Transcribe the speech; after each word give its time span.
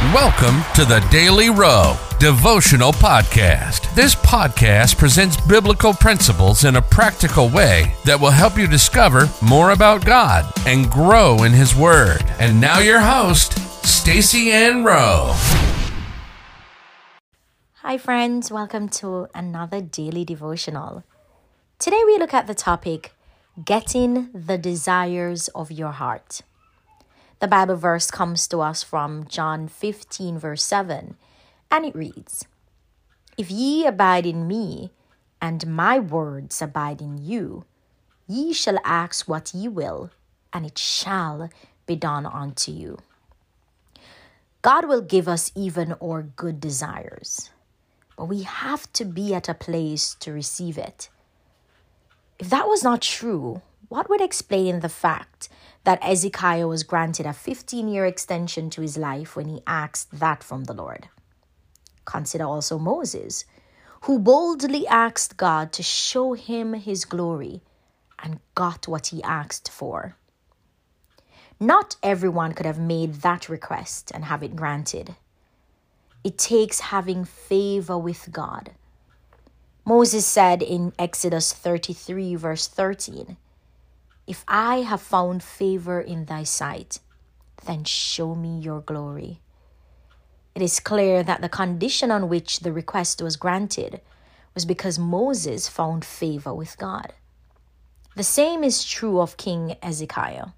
Welcome 0.00 0.62
to 0.76 0.86
the 0.86 1.06
Daily 1.10 1.50
Rowe 1.50 1.94
Devotional 2.18 2.90
Podcast. 2.90 3.94
This 3.94 4.14
podcast 4.14 4.96
presents 4.96 5.38
biblical 5.42 5.92
principles 5.92 6.64
in 6.64 6.76
a 6.76 6.82
practical 6.82 7.50
way 7.50 7.94
that 8.06 8.18
will 8.18 8.30
help 8.30 8.56
you 8.56 8.66
discover 8.66 9.28
more 9.42 9.72
about 9.72 10.06
God 10.06 10.50
and 10.66 10.90
grow 10.90 11.42
in 11.42 11.52
His 11.52 11.76
Word. 11.76 12.24
And 12.38 12.58
now, 12.58 12.78
your 12.78 13.00
host, 13.00 13.58
Stacy 13.86 14.50
Ann 14.50 14.84
Rowe. 14.84 15.34
Hi, 17.82 17.98
friends. 17.98 18.50
Welcome 18.50 18.88
to 19.00 19.28
another 19.34 19.82
daily 19.82 20.24
devotional. 20.24 21.04
Today, 21.78 22.00
we 22.06 22.16
look 22.16 22.32
at 22.32 22.46
the 22.46 22.54
topic 22.54 23.12
Getting 23.62 24.30
the 24.32 24.56
Desires 24.56 25.48
of 25.48 25.70
Your 25.70 25.92
Heart. 25.92 26.40
The 27.40 27.48
Bible 27.48 27.76
verse 27.76 28.10
comes 28.10 28.46
to 28.48 28.60
us 28.60 28.82
from 28.82 29.26
John 29.26 29.66
15, 29.66 30.38
verse 30.38 30.62
7, 30.62 31.16
and 31.70 31.86
it 31.86 31.96
reads 31.96 32.44
If 33.38 33.50
ye 33.50 33.86
abide 33.86 34.26
in 34.26 34.46
me, 34.46 34.92
and 35.40 35.66
my 35.66 35.98
words 35.98 36.60
abide 36.60 37.00
in 37.00 37.16
you, 37.16 37.64
ye 38.26 38.52
shall 38.52 38.78
ask 38.84 39.26
what 39.26 39.54
ye 39.54 39.68
will, 39.68 40.10
and 40.52 40.66
it 40.66 40.76
shall 40.76 41.48
be 41.86 41.96
done 41.96 42.26
unto 42.26 42.72
you. 42.72 42.98
God 44.60 44.86
will 44.86 45.00
give 45.00 45.26
us 45.26 45.50
even 45.54 45.94
our 45.94 46.22
good 46.22 46.60
desires, 46.60 47.48
but 48.18 48.26
we 48.26 48.42
have 48.42 48.92
to 48.92 49.06
be 49.06 49.32
at 49.32 49.48
a 49.48 49.54
place 49.54 50.14
to 50.20 50.30
receive 50.30 50.76
it. 50.76 51.08
If 52.38 52.50
that 52.50 52.68
was 52.68 52.84
not 52.84 53.00
true, 53.00 53.62
what 53.90 54.08
would 54.08 54.20
explain 54.20 54.80
the 54.80 54.88
fact 54.88 55.48
that 55.82 56.02
Hezekiah 56.02 56.68
was 56.68 56.84
granted 56.84 57.26
a 57.26 57.32
15 57.32 57.88
year 57.88 58.06
extension 58.06 58.70
to 58.70 58.80
his 58.80 58.96
life 58.96 59.34
when 59.34 59.48
he 59.48 59.62
asked 59.66 60.20
that 60.20 60.44
from 60.44 60.64
the 60.64 60.72
Lord. 60.72 61.08
Consider 62.04 62.44
also 62.44 62.78
Moses, 62.78 63.44
who 64.02 64.20
boldly 64.20 64.86
asked 64.86 65.36
God 65.36 65.72
to 65.72 65.82
show 65.82 66.34
him 66.34 66.74
his 66.74 67.04
glory 67.04 67.62
and 68.20 68.38
got 68.54 68.86
what 68.86 69.08
he 69.08 69.24
asked 69.24 69.68
for. 69.68 70.16
Not 71.58 71.96
everyone 72.00 72.52
could 72.52 72.66
have 72.66 72.78
made 72.78 73.14
that 73.16 73.48
request 73.48 74.12
and 74.14 74.24
have 74.24 74.44
it 74.44 74.54
granted. 74.54 75.16
It 76.22 76.38
takes 76.38 76.78
having 76.78 77.24
favor 77.24 77.98
with 77.98 78.30
God. 78.30 78.70
Moses 79.84 80.26
said 80.26 80.62
in 80.62 80.92
Exodus 80.96 81.52
33, 81.52 82.36
verse 82.36 82.68
13, 82.68 83.36
if 84.30 84.44
I 84.46 84.82
have 84.82 85.02
found 85.02 85.42
favor 85.42 86.00
in 86.00 86.26
thy 86.26 86.44
sight, 86.44 87.00
then 87.66 87.82
show 87.82 88.36
me 88.36 88.60
your 88.60 88.80
glory. 88.80 89.40
It 90.54 90.62
is 90.62 90.78
clear 90.78 91.24
that 91.24 91.40
the 91.40 91.48
condition 91.48 92.12
on 92.12 92.28
which 92.28 92.60
the 92.60 92.72
request 92.72 93.20
was 93.20 93.34
granted 93.34 94.00
was 94.54 94.64
because 94.64 95.00
Moses 95.00 95.66
found 95.68 96.04
favor 96.04 96.54
with 96.54 96.78
God. 96.78 97.12
The 98.14 98.22
same 98.22 98.62
is 98.62 98.84
true 98.84 99.20
of 99.20 99.36
King 99.36 99.74
Hezekiah. 99.82 100.50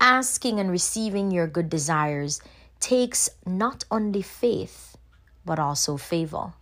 Asking 0.00 0.58
and 0.58 0.70
receiving 0.70 1.30
your 1.30 1.46
good 1.46 1.68
desires 1.68 2.40
takes 2.80 3.28
not 3.44 3.84
only 3.90 4.22
faith, 4.22 4.96
but 5.44 5.58
also 5.58 5.98
favor. 5.98 6.54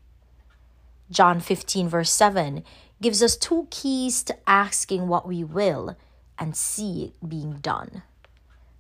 John 1.13 1.39
15, 1.39 1.89
verse 1.89 2.11
7 2.11 2.65
gives 3.03 3.23
us 3.23 3.37
two 3.37 3.67
keys 3.71 4.23
to 4.25 4.37
asking 4.47 5.09
what 5.09 5.27
we 5.27 5.43
will 5.43 5.97
and 6.39 6.57
see 6.57 7.05
it 7.05 7.29
being 7.29 7.55
done. 7.59 8.03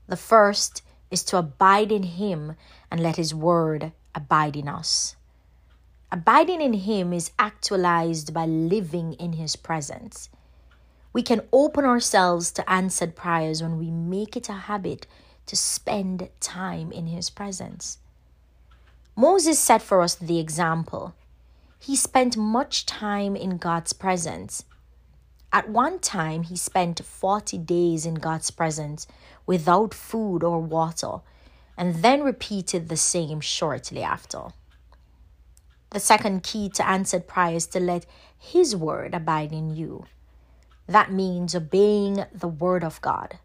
The 0.09 0.17
first 0.17 0.83
is 1.11 1.23
to 1.25 1.39
abide 1.39 1.93
in 1.93 2.03
Him 2.03 2.57
and 2.91 3.01
let 3.01 3.17
His 3.17 3.35
Word 3.35 3.93
abide 4.15 4.57
in 4.57 4.69
us. 4.69 5.17
Abiding 6.13 6.61
in 6.61 6.73
Him 6.73 7.13
is 7.13 7.31
actualized 7.39 8.35
by 8.35 8.47
living 8.47 9.15
in 9.15 9.35
His 9.35 9.57
presence. 9.57 10.29
We 11.13 11.23
can 11.23 11.43
open 11.53 11.85
ourselves 11.85 12.51
to 12.53 12.71
answered 12.71 13.17
prayers 13.17 13.63
when 13.63 13.79
we 13.79 13.91
make 13.91 14.37
it 14.37 14.49
a 14.49 14.53
habit 14.53 15.07
to 15.47 15.57
spend 15.57 16.29
time 16.41 16.93
in 16.93 17.07
His 17.07 17.31
presence. 17.31 17.99
Moses 19.17 19.59
set 19.59 19.83
for 19.83 20.03
us 20.03 20.15
the 20.15 20.39
example 20.39 21.15
he 21.81 21.97
spent 21.97 22.37
much 22.37 22.85
time 22.85 23.35
in 23.35 23.57
God's 23.57 23.95
presence. 23.95 24.65
At 25.51 25.71
one 25.71 25.99
time, 25.99 26.43
he 26.43 26.55
spent 26.55 27.05
40 27.05 27.57
days 27.57 28.05
in 28.05 28.15
God's 28.15 28.51
presence 28.51 29.07
without 29.47 29.95
food 29.95 30.45
or 30.45 30.61
water, 30.61 31.21
and 31.79 31.97
then 31.97 32.23
repeated 32.23 32.89
the 32.89 32.99
same 32.99 33.41
shortly 33.41 34.03
after. 34.03 34.49
The 35.91 36.01
second 36.01 36.43
key 36.43 36.69
to 36.69 36.87
answered 36.87 37.27
prayer 37.27 37.57
is 37.57 37.67
to 37.69 37.81
let 37.81 38.05
His 38.39 38.77
word 38.77 39.15
abide 39.15 39.51
in 39.51 39.75
you. 39.75 40.05
That 40.87 41.11
means 41.11 41.55
obeying 41.55 42.27
the 42.33 42.47
word 42.47 42.85
of 42.85 43.01
God. 43.01 43.39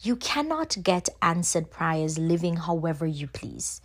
You 0.00 0.16
cannot 0.16 0.78
get 0.82 1.10
answered 1.20 1.70
prayers 1.70 2.18
living 2.18 2.56
however 2.56 3.06
you 3.06 3.26
please. 3.26 3.82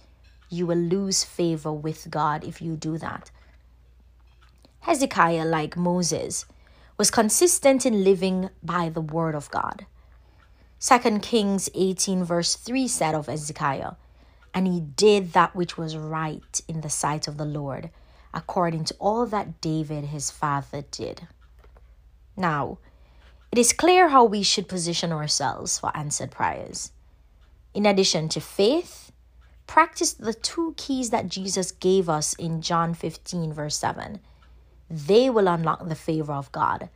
You 0.50 0.66
will 0.66 0.78
lose 0.78 1.24
favor 1.24 1.72
with 1.72 2.10
God 2.10 2.44
if 2.44 2.62
you 2.62 2.76
do 2.78 2.98
that. 2.98 3.30
Hezekiah, 4.82 5.46
like 5.46 5.78
Moses, 5.78 6.46
was 6.98 7.12
consistent 7.12 7.86
in 7.86 8.04
living 8.04 8.50
by 8.64 8.90
the 8.90 9.02
word 9.02 9.36
of 9.36 9.52
God. 9.52 9.86
2 10.80 11.20
Kings 11.20 11.70
18, 11.76 12.24
verse 12.24 12.56
3 12.56 12.88
said 12.88 13.14
of 13.14 13.28
Hezekiah, 13.28 13.92
And 14.56 14.68
he 14.68 14.80
did 14.82 15.34
that 15.34 15.56
which 15.56 15.78
was 15.78 15.96
right 15.96 16.62
in 16.68 16.82
the 16.82 16.90
sight 16.90 17.28
of 17.28 17.38
the 17.38 17.46
Lord, 17.46 17.92
according 18.34 18.86
to 18.86 18.96
all 19.00 19.28
that 19.28 19.62
David 19.62 20.06
his 20.06 20.32
father 20.32 20.84
did. 20.90 21.28
Now, 22.36 22.80
it 23.52 23.60
is 23.60 23.74
clear 23.74 24.10
how 24.10 24.24
we 24.24 24.42
should 24.42 24.68
position 24.68 25.12
ourselves 25.12 25.78
for 25.78 25.96
answered 25.96 26.32
prayers. 26.32 26.92
In 27.76 27.86
addition 27.86 28.30
to 28.30 28.42
faith, 28.42 29.12
practice 29.68 30.14
the 30.14 30.34
two 30.34 30.74
keys 30.76 31.12
that 31.12 31.30
Jesus 31.30 31.72
gave 31.72 32.10
us 32.10 32.34
in 32.34 32.64
John 32.64 32.96
15, 32.96 33.54
verse 33.54 33.78
7 33.78 34.20
they 34.92 35.30
will 35.30 35.48
unlock 35.48 35.88
the 35.88 35.96
favor 35.96 36.34
of 36.34 36.52
God 36.52 36.90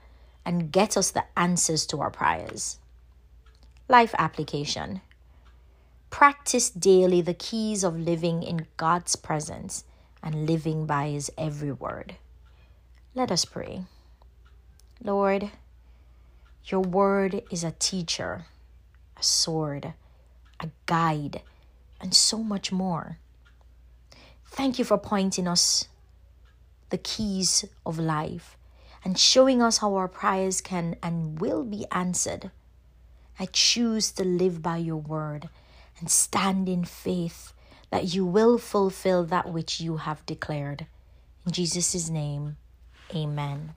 and 0.45 0.71
get 0.71 0.97
us 0.97 1.11
the 1.11 1.23
answers 1.37 1.85
to 1.87 2.01
our 2.01 2.11
prayers. 2.11 2.77
Life 3.87 4.13
application 4.17 5.01
Practice 6.09 6.69
daily 6.69 7.21
the 7.21 7.33
keys 7.33 7.83
of 7.83 7.97
living 7.97 8.43
in 8.43 8.67
God's 8.77 9.15
presence 9.15 9.85
and 10.21 10.45
living 10.47 10.85
by 10.85 11.09
His 11.09 11.31
every 11.37 11.71
word. 11.71 12.15
Let 13.13 13.31
us 13.31 13.45
pray. 13.45 13.83
Lord, 15.03 15.51
your 16.65 16.81
word 16.81 17.43
is 17.51 17.63
a 17.63 17.71
teacher, 17.71 18.45
a 19.17 19.23
sword, 19.23 19.93
a 20.59 20.69
guide, 20.85 21.41
and 22.01 22.13
so 22.13 22.37
much 22.37 22.71
more. 22.71 23.19
Thank 24.47 24.79
you 24.79 24.85
for 24.85 24.97
pointing 24.97 25.47
us 25.47 25.87
the 26.95 26.99
keys 26.99 27.65
of 27.85 27.99
life 27.99 28.55
and 29.03 29.19
showing 29.19 29.61
us 29.61 29.79
how 29.79 29.95
our 29.95 30.07
prayers 30.07 30.61
can 30.61 30.95
and 31.03 31.41
will 31.41 31.65
be 31.65 31.85
answered. 31.91 32.51
I 33.37 33.47
choose 33.47 34.13
to 34.13 34.23
live 34.23 34.61
by 34.61 34.77
your 34.77 34.95
word 34.95 35.49
and 35.99 36.09
stand 36.09 36.69
in 36.69 36.85
faith 36.85 37.51
that 37.91 38.13
you 38.13 38.25
will 38.25 38.57
fulfill 38.57 39.25
that 39.25 39.51
which 39.51 39.81
you 39.81 39.97
have 39.97 40.25
declared. 40.25 40.87
In 41.45 41.51
Jesus' 41.51 42.09
name, 42.09 42.55
amen. 43.13 43.73